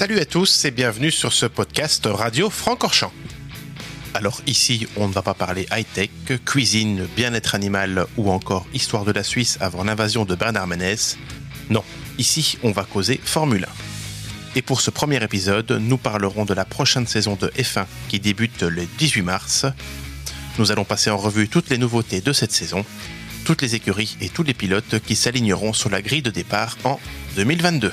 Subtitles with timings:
[0.00, 3.12] Salut à tous et bienvenue sur ce podcast Radio Francorchamps.
[4.14, 6.08] Alors ici, on ne va pas parler high-tech,
[6.46, 11.18] cuisine, bien-être animal ou encore histoire de la Suisse avant l'invasion de Bernard Ménez.
[11.68, 11.84] Non,
[12.16, 13.66] ici, on va causer Formule
[14.54, 14.56] 1.
[14.56, 18.62] Et pour ce premier épisode, nous parlerons de la prochaine saison de F1 qui débute
[18.62, 19.66] le 18 mars.
[20.58, 22.86] Nous allons passer en revue toutes les nouveautés de cette saison,
[23.44, 26.98] toutes les écuries et tous les pilotes qui s'aligneront sur la grille de départ en
[27.36, 27.92] 2022.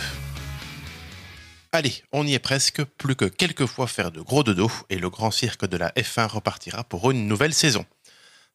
[1.77, 5.11] Allez, on y est presque, plus que quelques fois faire de gros dodo et le
[5.11, 7.85] grand cirque de la F1 repartira pour une nouvelle saison.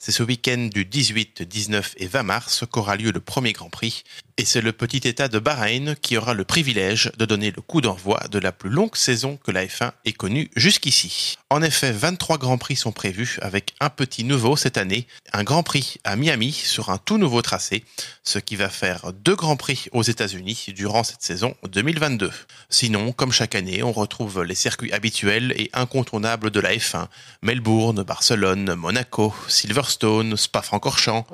[0.04, 4.02] C'est ce week-end du 18, 19 et 20 mars qu'aura lieu le premier Grand Prix,
[4.36, 7.80] et c'est le petit État de Bahreïn qui aura le privilège de donner le coup
[7.80, 11.36] d'envoi de la plus longue saison que la F1 ait connue jusqu'ici.
[11.50, 15.62] En effet, 23 Grands Prix sont prévus avec un petit nouveau cette année, un Grand
[15.62, 17.84] Prix à Miami sur un tout nouveau tracé,
[18.24, 22.32] ce qui va faire deux Grands Prix aux États-Unis durant cette saison 2022.
[22.70, 27.06] Sinon, comme chaque année, on retrouve les circuits habituels et incontournables de la F1,
[27.42, 29.91] Melbourne, Barcelone, Monaco, Silverstone,
[30.36, 31.26] Spa-Francorchamps.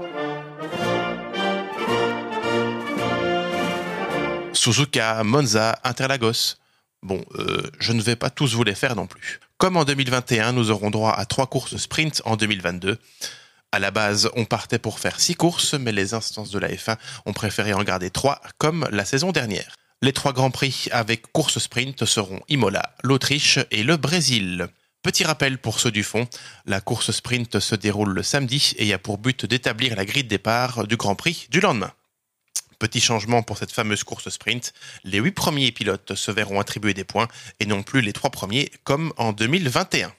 [4.53, 6.57] Suzuka, Monza, Interlagos.
[7.03, 9.41] Bon, euh, je ne vais pas tous vous les faire non plus.
[9.57, 12.99] Comme en 2021, nous aurons droit à trois courses sprint en 2022.
[13.71, 16.97] À la base, on partait pour faire six courses, mais les instances de la F1
[17.27, 19.75] ont préféré en garder trois, comme la saison dernière.
[20.03, 24.69] Les trois grands prix avec course sprint seront Imola, l'Autriche et le Brésil.
[25.09, 26.29] Petit rappel pour ceux du fond,
[26.67, 30.29] la course sprint se déroule le samedi et a pour but d'établir la grille de
[30.29, 31.93] départ du Grand Prix du lendemain.
[32.79, 37.05] Petit changement pour cette fameuse course sprint, les huit premiers pilotes se verront attribuer des
[37.05, 37.29] points
[37.59, 40.13] et non plus les trois premiers comme en 2021.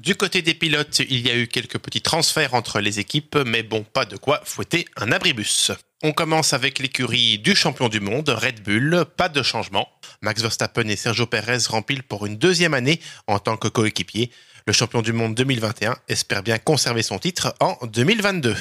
[0.00, 3.62] Du côté des pilotes, il y a eu quelques petits transferts entre les équipes, mais
[3.62, 5.72] bon, pas de quoi fouetter un abribus.
[6.02, 9.86] On commence avec l'écurie du champion du monde, Red Bull, pas de changement.
[10.22, 14.30] Max Verstappen et Sergio Perez rempilent pour une deuxième année en tant que coéquipier.
[14.66, 18.56] Le champion du monde 2021 espère bien conserver son titre en 2022.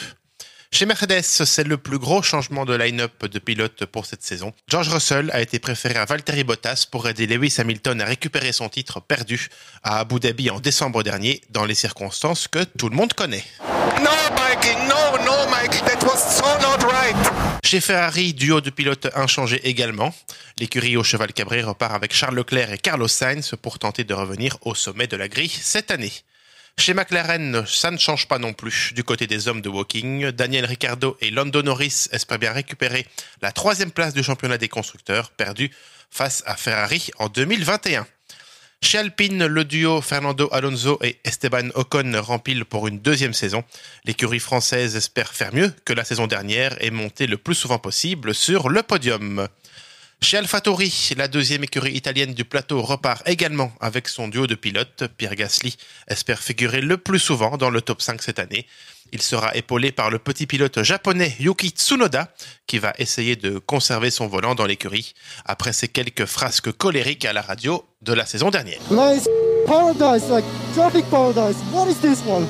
[0.71, 4.53] Chez Mercedes, c'est le plus gros changement de line-up de pilote pour cette saison.
[4.67, 8.69] George Russell a été préféré à Valtteri Bottas pour aider Lewis Hamilton à récupérer son
[8.69, 9.49] titre perdu
[9.83, 13.43] à Abu Dhabi en décembre dernier dans les circonstances que tout le monde connaît.
[14.03, 17.15] No, Mikey, no, no, Mike, that was so not right.
[17.63, 20.13] Chez Ferrari, duo de pilotes inchangé également.
[20.59, 24.57] L'écurie au cheval cabré repart avec Charles Leclerc et Carlos Sainz pour tenter de revenir
[24.61, 26.13] au sommet de la grille cette année.
[26.79, 28.93] Chez McLaren, ça ne change pas non plus.
[28.93, 33.05] Du côté des hommes de walking, Daniel Ricciardo et Lando Norris espèrent bien récupérer
[33.41, 35.71] la troisième place du championnat des constructeurs, perdue
[36.09, 38.07] face à Ferrari en 2021.
[38.81, 43.65] Chez Alpine, le duo Fernando Alonso et Esteban Ocon rempilent pour une deuxième saison.
[44.05, 48.33] L'écurie française espère faire mieux que la saison dernière et monter le plus souvent possible
[48.33, 49.49] sur le podium.
[50.21, 55.05] Chez AlphaTauri, la deuxième écurie italienne du plateau repart également avec son duo de pilotes.
[55.17, 55.75] Pierre Gasly
[56.07, 58.67] espère figurer le plus souvent dans le top 5 cette année.
[59.13, 62.31] Il sera épaulé par le petit pilote japonais Yuki Tsunoda
[62.67, 65.13] qui va essayer de conserver son volant dans l'écurie
[65.45, 68.79] après ses quelques frasques colériques à la radio de la saison dernière.
[68.91, 69.27] Nice
[69.65, 71.55] paradise, like traffic paradise.
[71.71, 72.45] What is this one?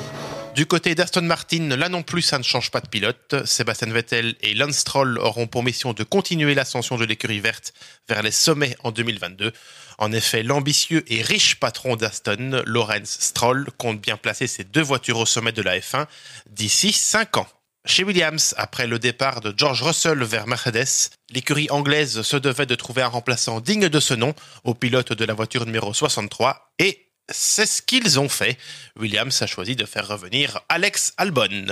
[0.60, 3.46] Du côté d'Aston Martin, là non plus, ça ne change pas de pilote.
[3.46, 7.72] Sébastien Vettel et Lance Stroll auront pour mission de continuer l'ascension de l'écurie verte
[8.10, 9.54] vers les sommets en 2022.
[9.96, 15.20] En effet, l'ambitieux et riche patron d'Aston, Lawrence Stroll, compte bien placer ses deux voitures
[15.20, 16.04] au sommet de la F1
[16.50, 17.48] d'ici 5 ans.
[17.86, 22.74] Chez Williams, après le départ de George Russell vers Mercedes, l'écurie anglaise se devait de
[22.74, 24.34] trouver un remplaçant digne de ce nom
[24.64, 28.58] au pilote de la voiture numéro 63 et c'est ce qu'ils ont fait.
[28.98, 31.66] Williams a choisi de faire revenir Alex Albon.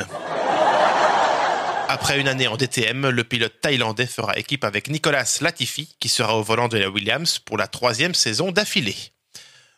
[1.89, 6.37] Après une année en DTM, le pilote thaïlandais fera équipe avec Nicolas Latifi, qui sera
[6.37, 9.13] au volant de la Williams pour la troisième saison d'affilée.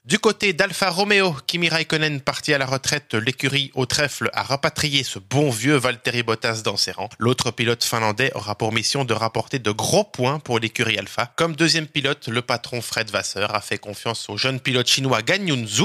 [0.06, 5.04] Du côté d'Alfa Romeo, Kimi Raikkonen parti à la retraite, l'écurie au trèfle a rapatrié
[5.04, 7.10] ce bon vieux Valtteri Bottas dans ses rangs.
[7.19, 11.30] L'autre pilote finlandais aura pour mission de rapporter de gros points pour l'écurie Alpha.
[11.36, 15.47] Comme deuxième pilote, le patron Fred Vasseur a fait confiance au jeune pilote chinois Gan
[15.47, 15.84] Yunzu.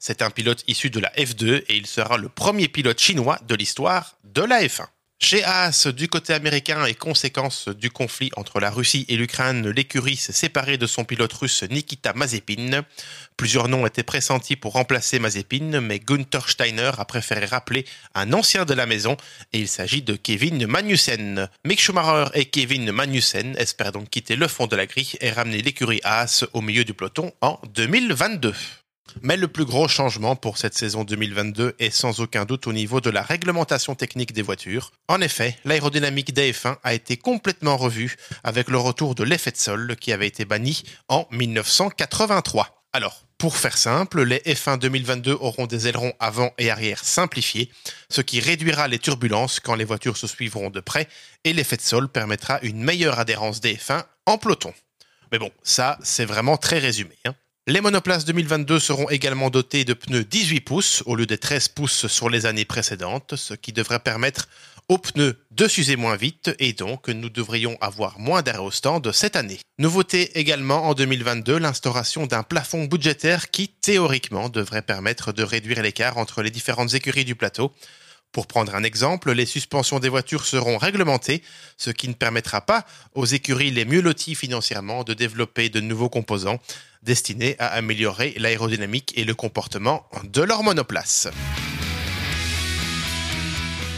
[0.00, 3.54] C'est un pilote issu de la F2 et il sera le premier pilote chinois de
[3.54, 4.86] l'histoire de la F1.
[5.20, 10.16] Chez Haas, du côté américain et conséquence du conflit entre la Russie et l'Ukraine, l'écurie
[10.16, 12.84] s'est séparée de son pilote russe Nikita Mazepin.
[13.36, 18.66] Plusieurs noms étaient pressentis pour remplacer Mazepin, mais Gunther Steiner a préféré rappeler un ancien
[18.66, 19.16] de la maison
[19.52, 21.48] et il s'agit de Kevin Magnussen.
[21.64, 25.62] Mick Schumacher et Kevin Magnussen espèrent donc quitter le fond de la grille et ramener
[25.62, 28.52] l'écurie Haas au milieu du peloton en 2022.
[29.22, 33.00] Mais le plus gros changement pour cette saison 2022 est sans aucun doute au niveau
[33.00, 34.92] de la réglementation technique des voitures.
[35.08, 39.56] En effet, l'aérodynamique des F1 a été complètement revue avec le retour de l'effet de
[39.56, 42.82] sol qui avait été banni en 1983.
[42.92, 47.70] Alors, pour faire simple, les F1 2022 auront des ailerons avant et arrière simplifiés,
[48.08, 51.08] ce qui réduira les turbulences quand les voitures se suivront de près,
[51.44, 54.72] et l'effet de sol permettra une meilleure adhérence des F1 en peloton.
[55.32, 57.16] Mais bon, ça, c'est vraiment très résumé.
[57.24, 57.34] Hein.
[57.66, 62.06] Les monoplaces 2022 seront également dotés de pneus 18 pouces au lieu des 13 pouces
[62.08, 64.50] sur les années précédentes, ce qui devrait permettre
[64.90, 69.10] aux pneus de s'user moins vite et donc nous devrions avoir moins d'arrêt au stand
[69.12, 69.60] cette année.
[69.78, 76.18] Nouveauté également en 2022, l'instauration d'un plafond budgétaire qui théoriquement devrait permettre de réduire l'écart
[76.18, 77.72] entre les différentes écuries du plateau.
[78.34, 81.40] Pour prendre un exemple, les suspensions des voitures seront réglementées,
[81.76, 82.84] ce qui ne permettra pas
[83.14, 86.58] aux écuries les mieux loties financièrement de développer de nouveaux composants
[87.04, 91.28] destinés à améliorer l'aérodynamique et le comportement de leur monoplace.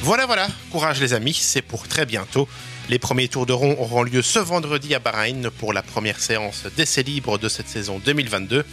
[0.03, 2.47] Voilà, voilà, courage les amis, c'est pour très bientôt.
[2.91, 6.65] Les premiers tours de rond auront lieu ce vendredi à Bahreïn pour la première séance
[6.77, 8.67] d'essai libre de cette saison 2022.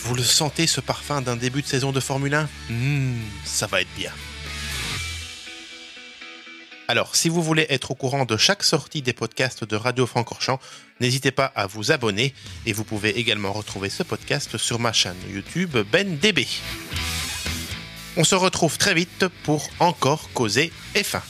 [0.00, 3.14] Vous le sentez ce parfum d'un début de saison de Formule 1 hmm,
[3.44, 4.10] Ça va être bien.
[6.90, 10.58] Alors, si vous voulez être au courant de chaque sortie des podcasts de Radio Francorchamps,
[11.00, 12.32] n'hésitez pas à vous abonner
[12.64, 16.46] et vous pouvez également retrouver ce podcast sur ma chaîne YouTube BenDB.
[18.16, 21.20] On se retrouve très vite pour encore causer F1.